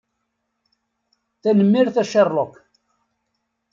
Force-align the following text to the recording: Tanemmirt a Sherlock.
Tanemmirt 1.41 1.95
a 2.03 2.07
Sherlock. 2.13 2.55